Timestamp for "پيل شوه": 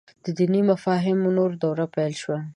1.95-2.37